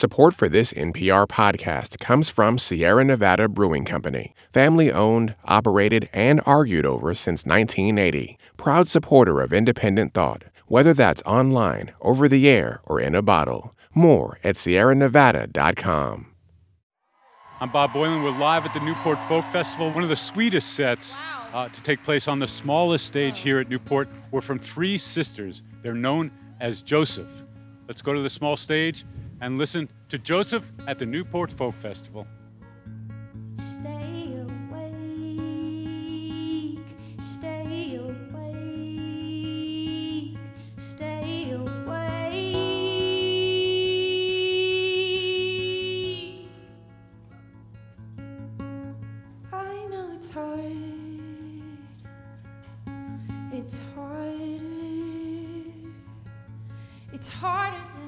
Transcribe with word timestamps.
Support 0.00 0.32
for 0.32 0.48
this 0.48 0.72
NPR 0.72 1.28
podcast 1.28 1.98
comes 1.98 2.30
from 2.30 2.56
Sierra 2.56 3.04
Nevada 3.04 3.50
Brewing 3.50 3.84
Company, 3.84 4.34
family 4.50 4.90
owned, 4.90 5.34
operated, 5.44 6.08
and 6.14 6.40
argued 6.46 6.86
over 6.86 7.12
since 7.12 7.44
1980. 7.44 8.38
Proud 8.56 8.88
supporter 8.88 9.42
of 9.42 9.52
independent 9.52 10.14
thought, 10.14 10.44
whether 10.68 10.94
that's 10.94 11.22
online, 11.26 11.92
over 12.00 12.28
the 12.30 12.48
air, 12.48 12.80
or 12.86 12.98
in 12.98 13.14
a 13.14 13.20
bottle. 13.20 13.74
More 13.92 14.38
at 14.42 14.54
sierranevada.com. 14.54 16.26
I'm 17.60 17.70
Bob 17.70 17.90
Boilen. 17.90 18.24
We're 18.24 18.30
live 18.38 18.64
at 18.64 18.72
the 18.72 18.80
Newport 18.80 19.18
Folk 19.28 19.44
Festival, 19.52 19.90
one 19.90 20.02
of 20.02 20.08
the 20.08 20.16
sweetest 20.16 20.72
sets 20.72 21.18
uh, 21.52 21.68
to 21.68 21.82
take 21.82 22.02
place 22.04 22.26
on 22.26 22.38
the 22.38 22.48
smallest 22.48 23.04
stage 23.04 23.40
here 23.40 23.60
at 23.60 23.68
Newport. 23.68 24.08
We're 24.30 24.40
from 24.40 24.58
three 24.58 24.96
sisters. 24.96 25.62
They're 25.82 25.92
known 25.92 26.30
as 26.58 26.80
Joseph. 26.80 27.44
Let's 27.86 28.00
go 28.00 28.14
to 28.14 28.22
the 28.22 28.30
small 28.30 28.56
stage 28.56 29.04
and 29.40 29.56
listen 29.58 29.88
to 30.08 30.18
Joseph 30.18 30.70
at 30.86 30.98
the 30.98 31.06
Newport 31.06 31.50
Folk 31.50 31.74
Festival. 31.76 32.26
Stay 33.54 34.34
awake, 34.38 35.28
stay 37.20 37.96
awake, 37.96 38.18
stay 40.78 41.52
awake. 41.52 42.56
I 49.52 49.86
know 49.90 50.12
it's 50.14 50.30
hard, 50.30 50.72
it's 53.52 53.80
harder, 53.94 54.60
it's 57.12 57.30
harder 57.30 57.99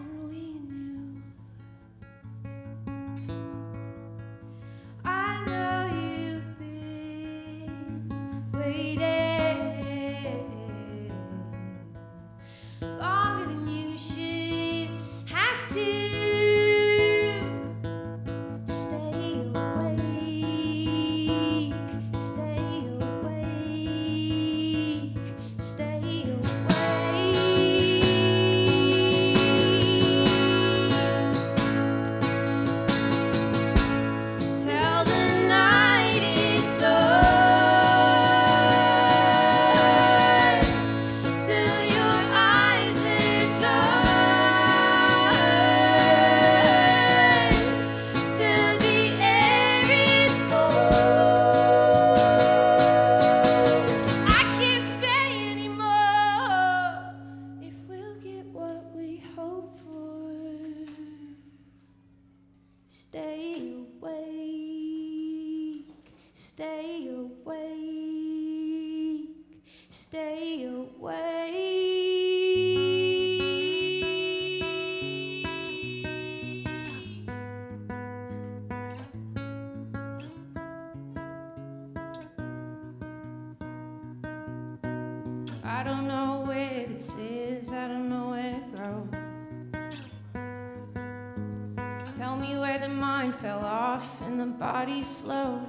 body 94.62 95.02
slowed. 95.02 95.66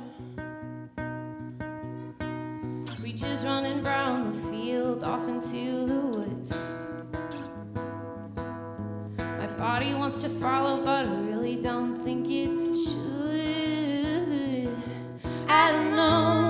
Creatures 2.99 3.43
running 3.43 3.81
round 3.81 4.31
the 4.31 4.37
field, 4.51 5.03
off 5.03 5.27
into 5.27 5.87
the 5.87 5.99
woods. 5.99 6.51
My 9.17 9.47
body 9.57 9.95
wants 9.95 10.21
to 10.21 10.29
follow, 10.29 10.85
but 10.85 11.07
I 11.07 11.15
really 11.21 11.55
don't 11.55 11.95
think 11.95 12.29
it 12.29 12.75
should. 12.85 14.69
I 15.49 15.71
don't 15.71 15.95
know, 15.95 16.42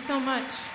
so 0.00 0.18
much. 0.18 0.69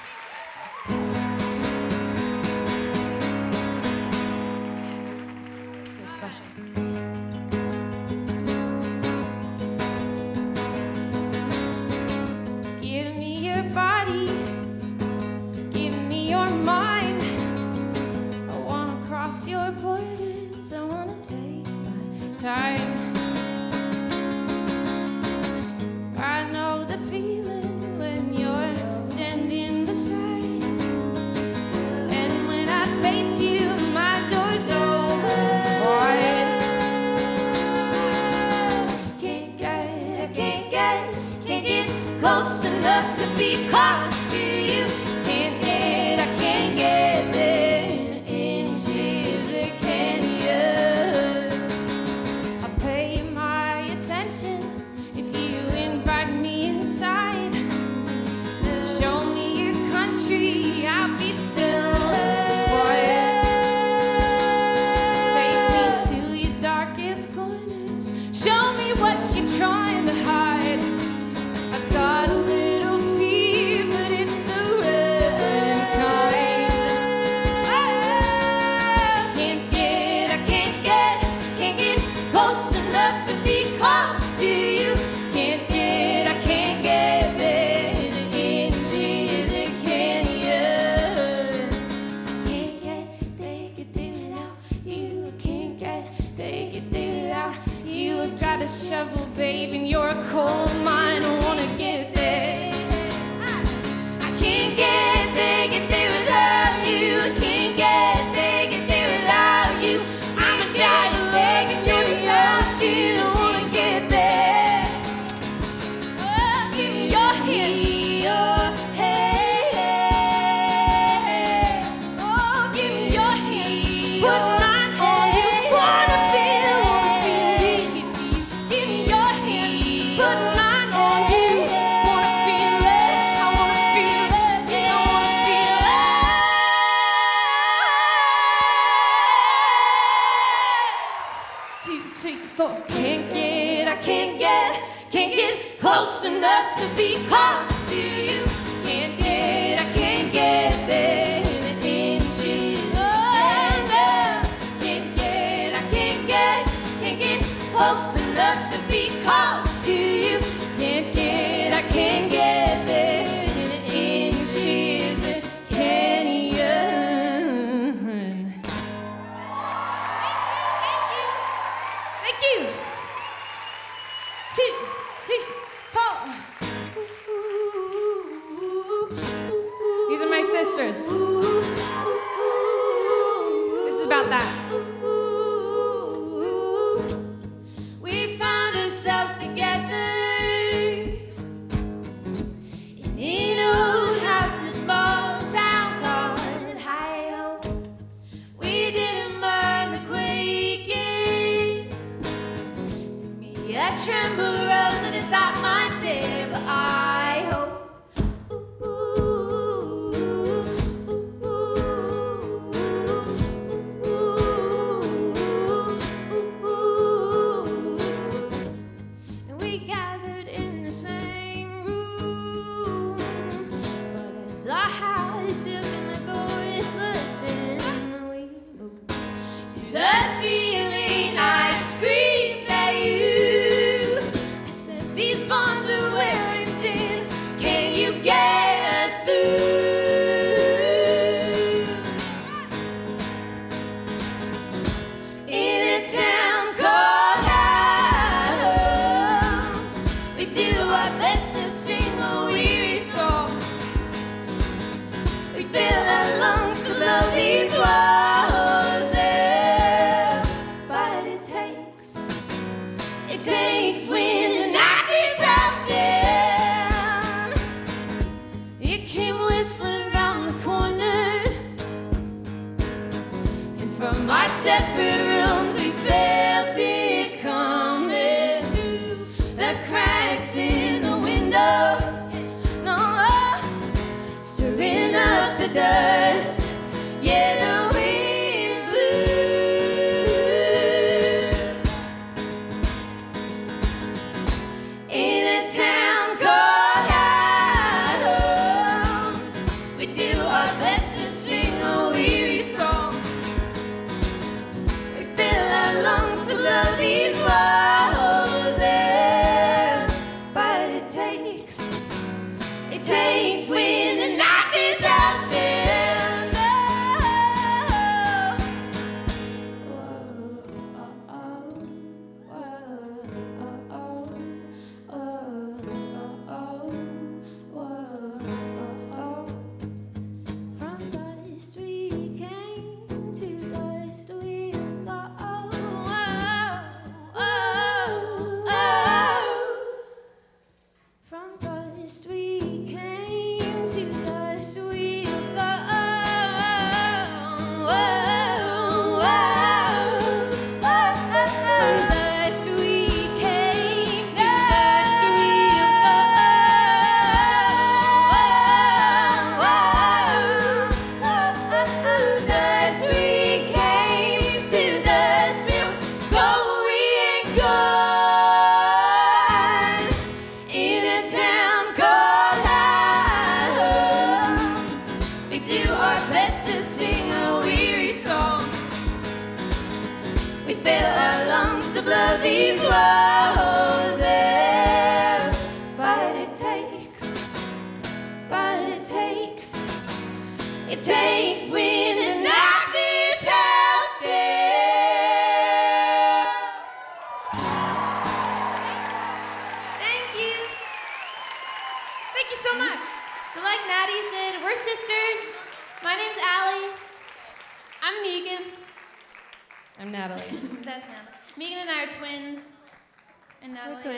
The 285.67 285.73
dust. 285.73 286.64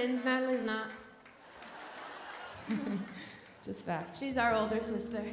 twins. 0.08 0.26
Natalie's 0.26 0.64
not. 0.64 0.88
Just 3.64 3.86
facts. 3.86 4.20
She's 4.20 4.38
our 4.38 4.54
older 4.54 4.82
sister. 4.82 5.24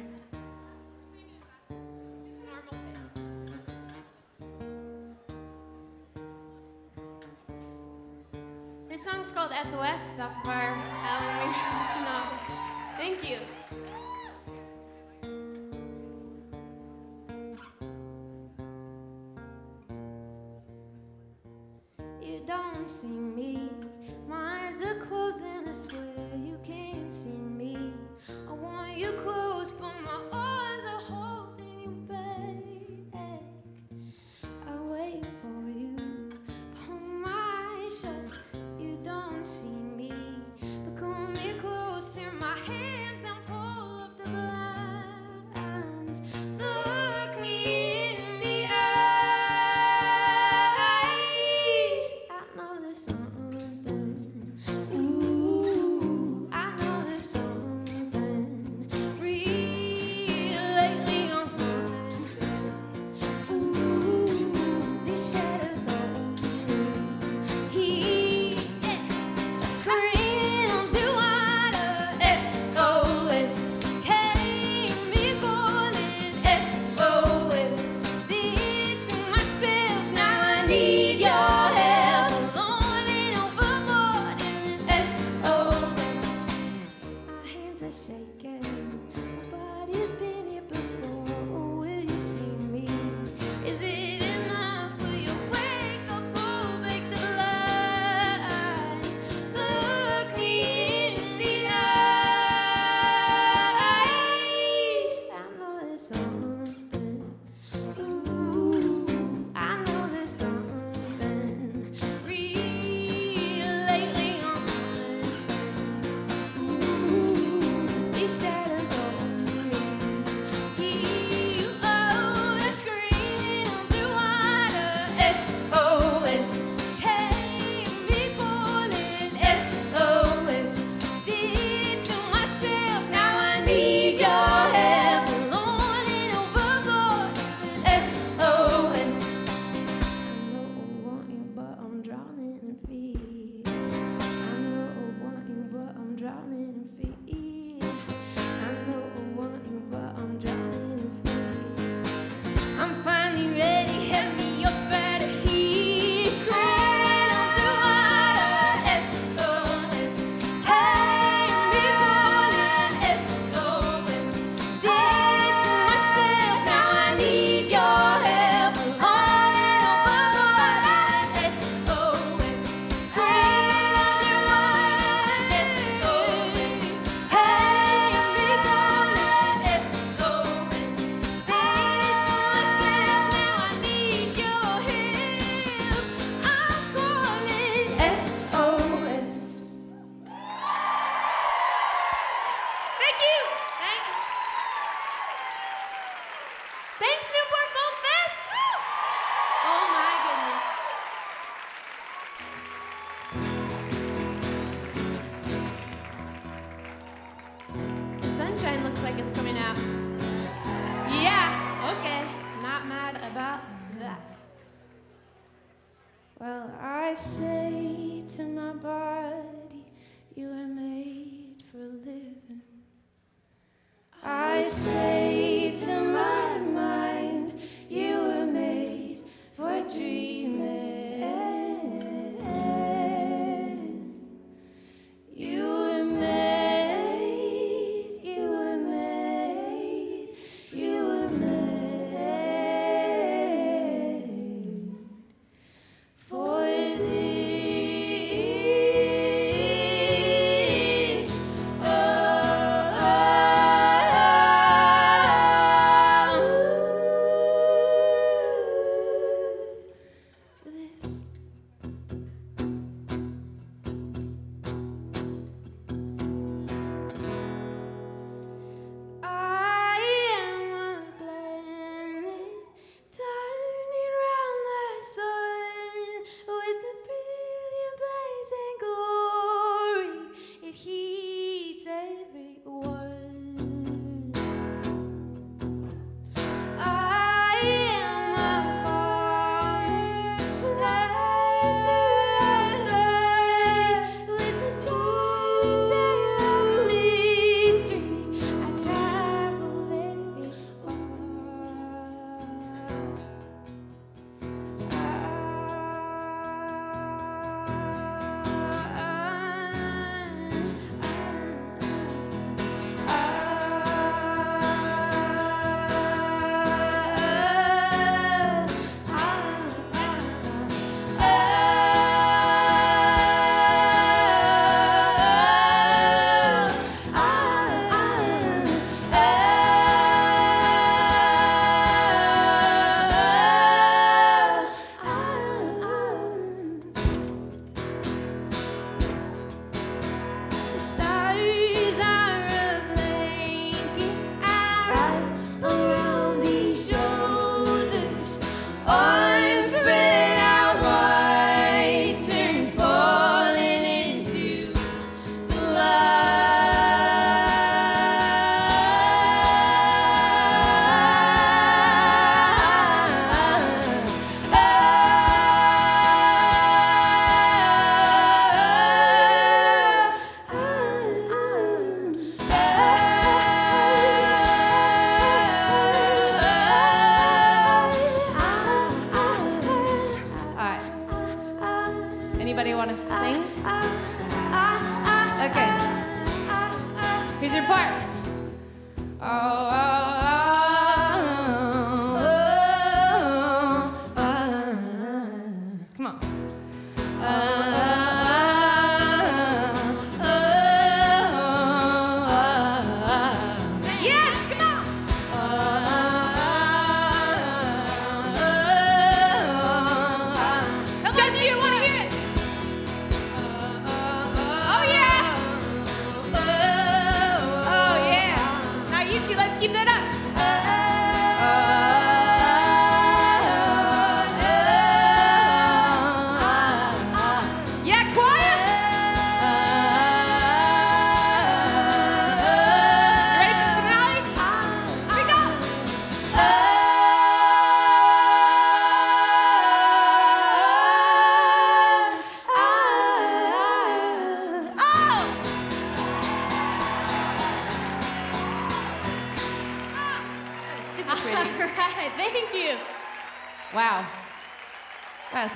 This 8.89 9.03
song's 9.03 9.31
called 9.31 9.51
SOS. 9.51 10.09
It's 10.11 10.19
off 10.19 10.43
of 10.43 10.49
our 10.49 10.77
album. 11.03 11.55
Thank 12.97 13.29
you. 13.29 13.37
You 22.21 22.41
don't 22.45 22.89
see 22.89 23.07
me 23.07 23.69
eyes 24.75 24.81
are 24.81 24.95
closed 24.95 25.41
and 25.41 25.69
I 25.69 25.71
swear 25.71 26.01
you 26.43 26.57
can't 26.63 27.11
see 27.11 27.29
me. 27.29 27.93
I 28.49 28.53
want 28.53 28.97
you 28.97 29.11
close. 29.13 29.44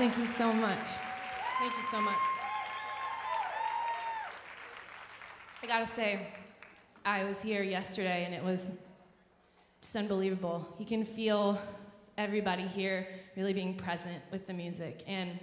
Thank 0.09 0.21
you 0.21 0.27
so 0.27 0.51
much. 0.51 0.87
Thank 1.59 1.77
you 1.77 1.83
so 1.83 2.01
much. 2.01 2.15
I 5.61 5.67
gotta 5.67 5.87
say, 5.87 6.25
I 7.05 7.25
was 7.25 7.43
here 7.43 7.61
yesterday 7.61 8.25
and 8.25 8.33
it 8.33 8.43
was 8.43 8.79
just 9.81 9.95
unbelievable. 9.95 10.67
You 10.79 10.87
can 10.87 11.05
feel 11.05 11.61
everybody 12.17 12.63
here 12.63 13.07
really 13.37 13.53
being 13.53 13.75
present 13.75 14.17
with 14.31 14.47
the 14.47 14.53
music, 14.53 15.03
and 15.05 15.37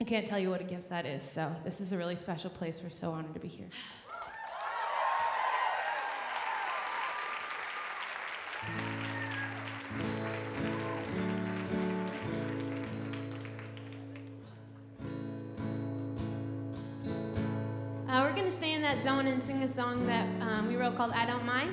I 0.00 0.04
can't 0.04 0.26
tell 0.26 0.38
you 0.38 0.48
what 0.48 0.62
a 0.62 0.64
gift 0.64 0.88
that 0.88 1.04
is. 1.04 1.22
So, 1.22 1.54
this 1.62 1.82
is 1.82 1.92
a 1.92 1.98
really 1.98 2.16
special 2.16 2.48
place. 2.48 2.80
We're 2.82 2.88
so 2.88 3.10
honored 3.10 3.34
to 3.34 3.40
be 3.40 3.48
here. 3.48 3.68
Gonna 18.48 18.56
stay 18.56 18.72
in 18.72 18.80
that 18.80 19.02
zone 19.02 19.26
and 19.26 19.42
sing 19.42 19.62
a 19.62 19.68
song 19.68 20.06
that 20.06 20.26
um, 20.40 20.68
we 20.68 20.76
wrote 20.76 20.96
called 20.96 21.10
"I 21.10 21.26
Don't 21.26 21.44
Mind." 21.44 21.70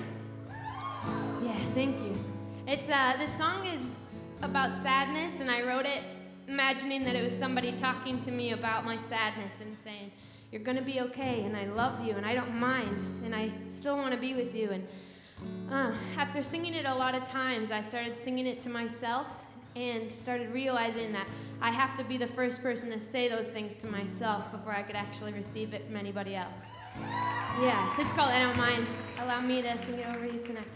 Yeah, 1.41 1.55
thank 1.73 1.97
you. 2.01 2.21
It's 2.67 2.89
uh, 2.89 3.13
this 3.17 3.31
song 3.31 3.65
is 3.65 3.93
about 4.41 4.77
sadness, 4.77 5.39
and 5.39 5.49
I 5.49 5.61
wrote 5.61 5.85
it 5.85 6.03
imagining 6.49 7.05
that 7.05 7.15
it 7.15 7.23
was 7.23 7.33
somebody 7.33 7.71
talking 7.71 8.19
to 8.19 8.29
me 8.29 8.51
about 8.51 8.83
my 8.83 8.97
sadness 8.97 9.61
and 9.61 9.79
saying, 9.79 10.11
"You're 10.51 10.63
gonna 10.63 10.81
be 10.81 10.99
okay, 10.99 11.43
and 11.43 11.55
I 11.55 11.63
love 11.63 12.05
you, 12.05 12.15
and 12.15 12.25
I 12.25 12.35
don't 12.35 12.53
mind, 12.59 13.21
and 13.23 13.33
I 13.33 13.53
still 13.69 13.95
want 13.95 14.11
to 14.11 14.19
be 14.19 14.33
with 14.33 14.53
you." 14.53 14.71
And 14.71 14.85
uh, 15.71 15.93
after 16.17 16.43
singing 16.43 16.73
it 16.73 16.85
a 16.85 16.93
lot 16.93 17.15
of 17.15 17.23
times, 17.23 17.71
I 17.71 17.79
started 17.79 18.17
singing 18.17 18.47
it 18.47 18.61
to 18.63 18.69
myself 18.69 19.27
and 19.77 20.11
started 20.11 20.51
realizing 20.51 21.13
that 21.13 21.27
I 21.61 21.71
have 21.71 21.95
to 21.97 22.03
be 22.03 22.17
the 22.17 22.27
first 22.27 22.61
person 22.61 22.91
to 22.91 22.99
say 22.99 23.27
those 23.27 23.47
things 23.49 23.75
to 23.77 23.87
myself 23.87 24.51
before 24.51 24.73
I 24.73 24.83
could 24.83 24.95
actually 24.95 25.33
receive 25.33 25.73
it 25.73 25.85
from 25.85 25.95
anybody 25.95 26.35
else. 26.35 26.69
Yeah, 27.61 27.95
it's 27.99 28.13
called 28.13 28.31
I 28.31 28.39
Don't 28.39 28.57
Mind. 28.57 28.87
Allow 29.19 29.41
me 29.41 29.61
to 29.61 29.77
sing 29.77 29.99
it 29.99 30.07
over 30.07 30.25
you 30.25 30.41
tonight. 30.43 30.67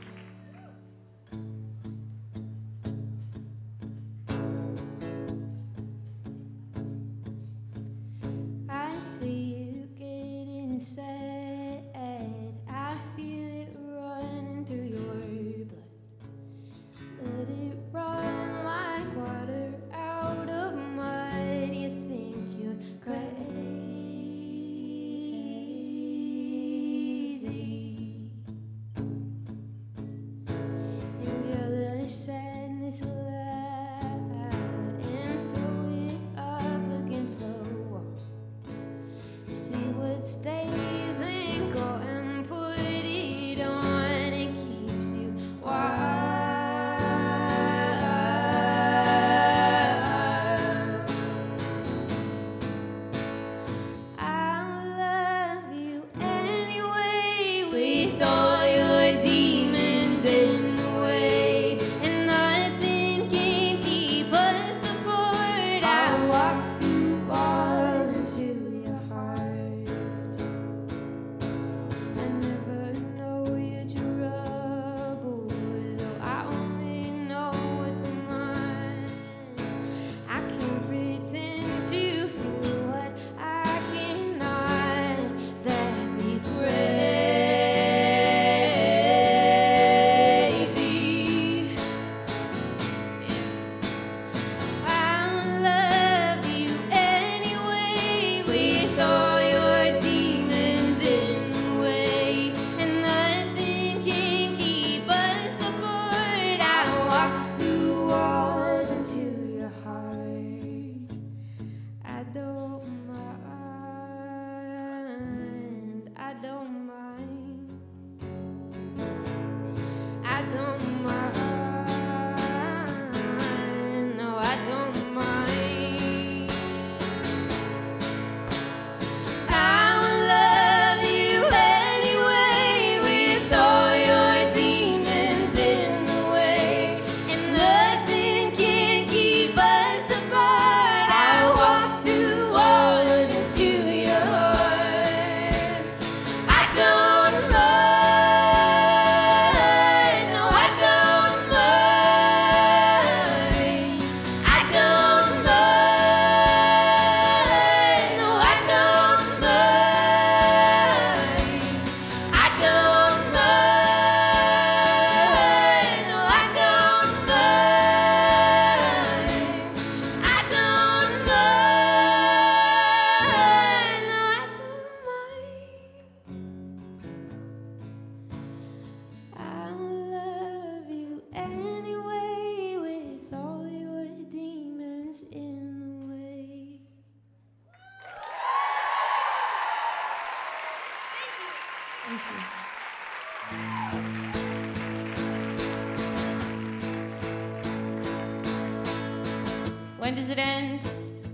End? 200.38 200.82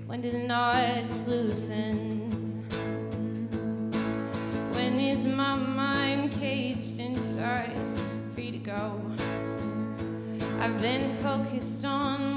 When 0.08 0.22
the 0.22 0.32
knots 0.32 1.28
loosen? 1.28 2.30
When 4.72 5.00
is 5.00 5.26
my 5.26 5.56
mind 5.56 6.32
caged 6.32 7.00
inside, 7.00 7.76
free 8.34 8.52
to 8.52 8.58
go? 8.60 9.02
I've 10.62 10.80
been 10.82 11.10
focused 11.10 11.84
on 11.84 12.35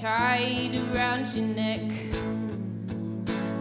tied 0.00 0.74
around 0.94 1.28
your 1.34 1.44
neck. 1.44 1.92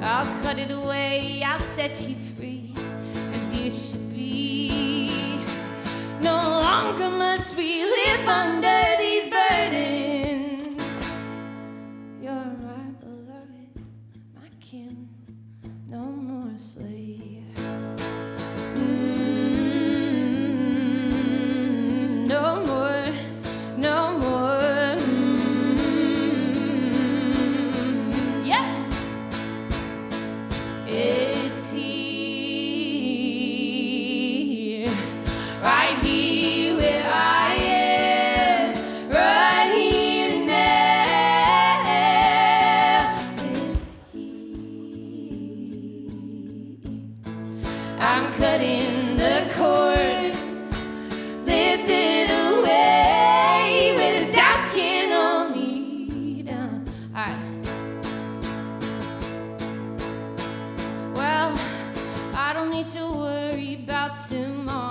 I'll 0.01 0.41
cut 0.41 0.57
it 0.57 0.71
away, 0.71 1.43
I'll 1.45 1.57
set 1.57 2.07
you 2.07 2.15
free 2.15 2.73
as 3.33 3.57
you 3.57 3.69
should 3.69 4.13
be. 4.13 5.43
No 6.21 6.35
longer 6.35 7.09
must 7.09 7.57
we 7.57 7.83
live 7.83 8.25
under 8.25 8.78
about 64.39 64.47
tomorrow. 64.47 64.88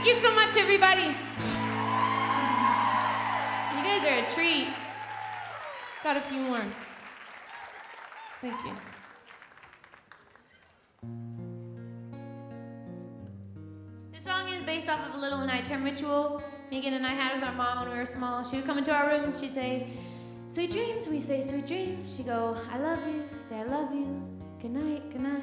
Thank 0.00 0.14
you 0.14 0.18
so 0.18 0.34
much, 0.34 0.56
everybody. 0.56 1.02
You 1.02 1.12
guys 3.84 4.02
are 4.06 4.24
a 4.24 4.30
treat. 4.30 4.68
Got 6.02 6.16
a 6.16 6.22
few 6.22 6.40
more. 6.40 6.64
Thank 8.40 8.54
you. 8.64 8.72
This 14.10 14.24
song 14.24 14.48
is 14.48 14.62
based 14.62 14.88
off 14.88 15.06
of 15.06 15.16
a 15.16 15.18
little 15.18 15.40
night 15.40 15.68
nighttime 15.68 15.84
ritual 15.84 16.42
Meegan 16.72 16.94
and 16.94 17.06
I 17.06 17.10
had 17.10 17.34
with 17.34 17.44
our 17.44 17.52
mom 17.54 17.80
when 17.80 17.90
we 17.92 17.98
were 17.98 18.06
small. 18.06 18.42
She 18.42 18.56
would 18.56 18.64
come 18.64 18.78
into 18.78 18.94
our 18.94 19.06
room 19.06 19.24
and 19.24 19.36
she'd 19.36 19.52
say, 19.52 19.86
Sweet 20.48 20.70
dreams. 20.70 21.08
We 21.08 21.20
say, 21.20 21.42
Sweet 21.42 21.66
dreams. 21.66 22.16
She'd 22.16 22.24
go, 22.24 22.56
I 22.72 22.78
love 22.78 23.06
you. 23.06 23.22
We 23.36 23.42
say, 23.42 23.56
I 23.56 23.64
love 23.64 23.92
you. 23.92 24.26
Good 24.62 24.70
night, 24.70 25.10
good 25.10 25.20
night. 25.20 25.42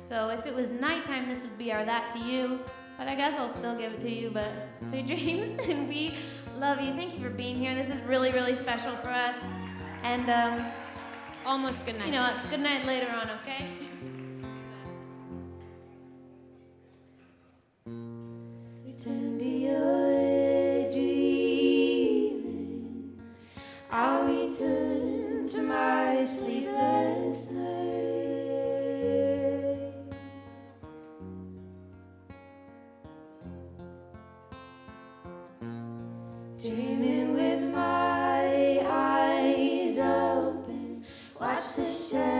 So 0.00 0.30
if 0.30 0.46
it 0.46 0.54
was 0.54 0.70
nighttime, 0.70 1.28
this 1.28 1.42
would 1.42 1.58
be 1.58 1.70
our 1.70 1.84
that 1.84 2.08
to 2.12 2.18
you. 2.18 2.60
But 2.96 3.08
I 3.08 3.14
guess 3.14 3.34
I'll 3.34 3.48
still 3.48 3.74
give 3.76 3.92
it 3.92 4.00
to 4.00 4.10
you. 4.10 4.30
But 4.30 4.52
sweet 4.80 5.06
dreams. 5.12 5.50
and 5.68 5.88
we 5.88 6.14
love 6.56 6.80
you. 6.80 6.94
Thank 6.94 7.14
you 7.14 7.20
for 7.20 7.30
being 7.30 7.56
here. 7.56 7.74
This 7.74 7.90
is 7.90 8.00
really, 8.02 8.30
really 8.32 8.54
special 8.54 8.96
for 8.96 9.10
us. 9.10 9.44
And, 10.02 10.28
um, 10.30 10.64
Almost 11.46 11.84
good 11.84 11.98
night. 11.98 12.06
you 12.06 12.12
know, 12.12 12.22
what? 12.22 12.48
good 12.48 12.60
night 12.60 12.86
later 12.86 13.10
on, 13.10 13.28
okay? 13.42 13.66
Return 18.86 19.38
to 19.38 19.48
your 19.48 20.90
dreaming. 20.90 22.54
I'll 23.90 24.24
return 24.26 25.46
to 25.50 25.62
my 25.62 26.24
sleepless 26.24 27.50
night. 27.50 27.73
The 41.72 41.84
shadows 41.84 42.33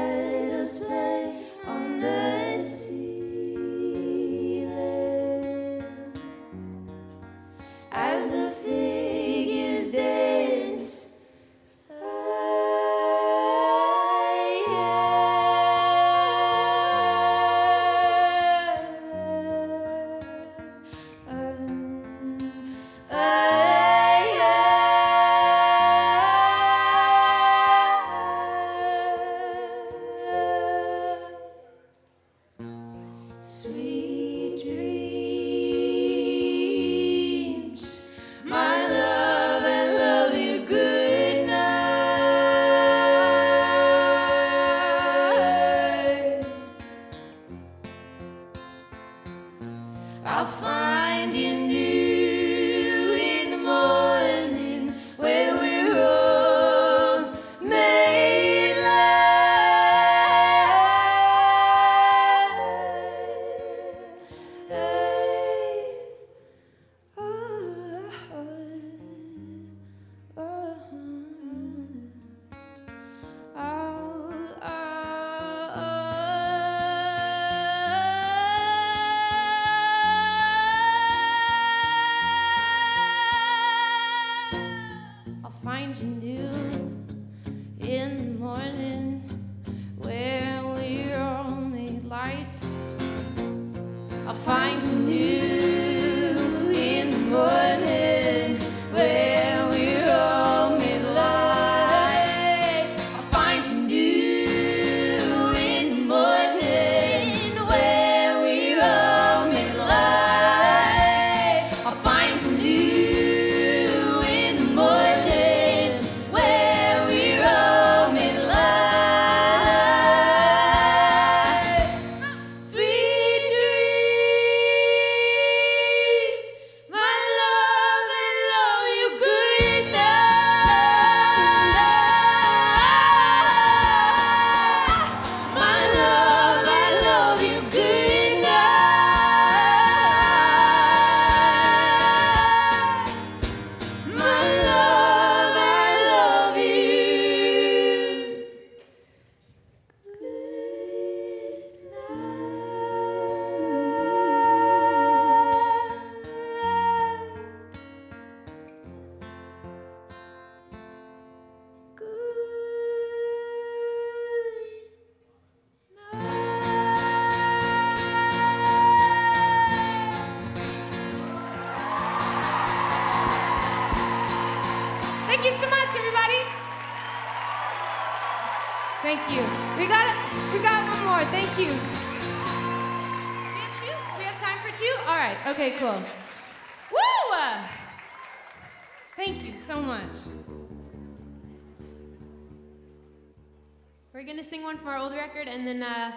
We're 194.15 194.23
gonna 194.23 194.45
sing 194.45 194.63
one 194.63 194.79
from 194.79 194.87
our 194.87 194.97
old 194.97 195.13
record 195.13 195.49
and 195.49 195.67
then 195.67 195.83
uh, 195.83 196.13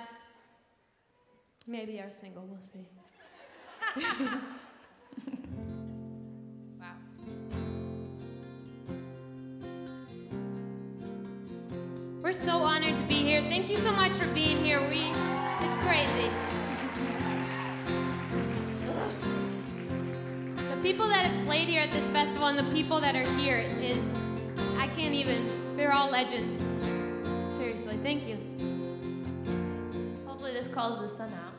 maybe 1.67 1.99
our 1.99 2.12
single. 2.12 2.45
We'll 2.45 2.62
see. 2.62 2.86
Wow. 6.79 6.93
We're 12.21 12.33
so 12.33 12.60
honored 12.60 12.99
to 12.99 13.03
be 13.05 13.15
here. 13.15 13.41
Thank 13.49 13.67
you 13.67 13.77
so 13.77 13.91
much 13.93 14.12
for 14.12 14.27
being 14.27 14.63
here. 14.63 14.79
We, 14.91 15.12
it's 15.65 15.79
crazy. 15.79 16.29
The 20.69 20.77
people 20.83 21.07
that 21.07 21.25
have 21.25 21.45
played 21.47 21.67
here 21.67 21.81
at 21.81 21.89
this 21.89 22.07
festival 22.10 22.45
and 22.45 22.60
the 22.60 22.71
people 22.75 23.01
that 23.01 23.15
are 23.15 23.27
here 23.38 23.65
is, 23.81 24.12
I 24.77 24.86
can't 24.89 25.15
even. 25.15 25.49
They're 25.75 25.93
all 25.93 26.12
legends. 26.12 26.62
Thank 28.04 28.28
you. 28.28 28.38
Hopefully 30.26 30.54
this 30.54 30.67
calls 30.67 31.00
the 31.00 31.10
sun 31.10 31.32
out. 31.34 31.54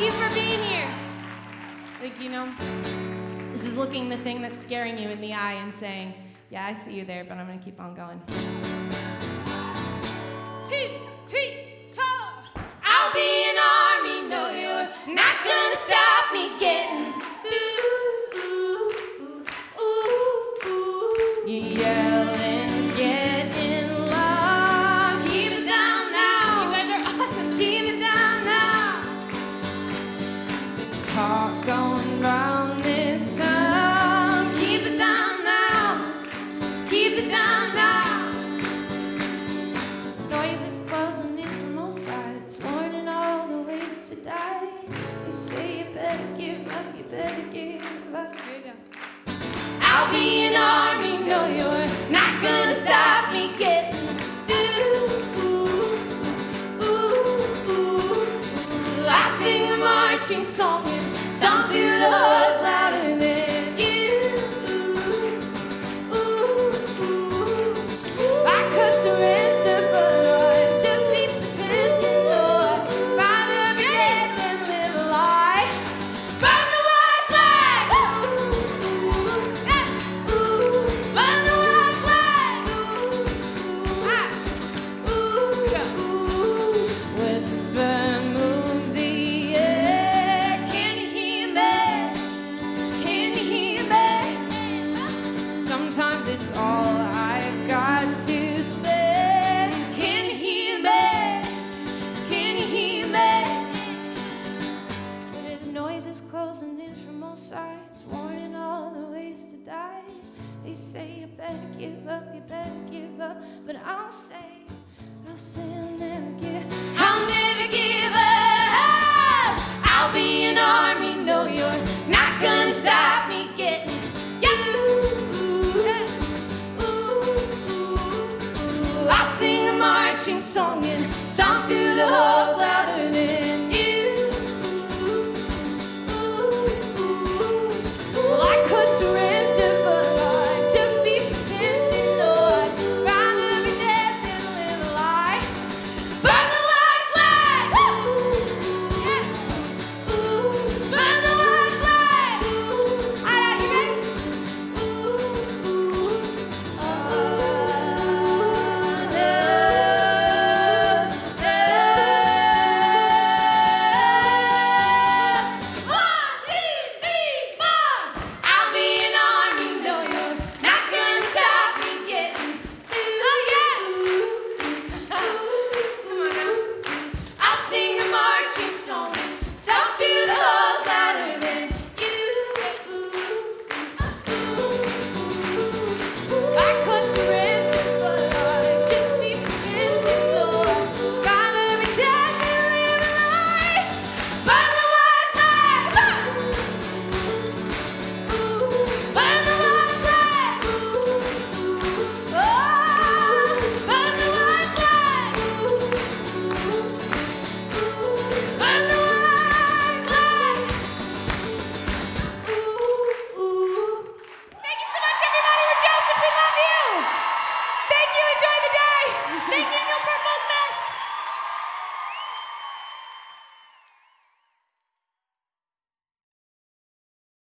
Thank 0.00 0.14
you 0.14 0.18
for 0.18 0.34
being 0.34 0.62
here. 0.62 0.90
Like, 2.02 2.18
you 2.22 2.30
know, 2.30 2.50
this 3.52 3.66
is 3.66 3.76
looking 3.76 4.08
the 4.08 4.16
thing 4.16 4.40
that's 4.40 4.58
scaring 4.58 4.96
you 4.96 5.10
in 5.10 5.20
the 5.20 5.34
eye 5.34 5.52
and 5.52 5.74
saying, 5.74 6.14
Yeah, 6.48 6.64
I 6.64 6.72
see 6.72 6.96
you 6.96 7.04
there, 7.04 7.22
but 7.22 7.36
I'm 7.36 7.46
going 7.46 7.58
to 7.58 7.64
keep 7.66 7.78
on 7.78 7.94
going. 7.94 8.69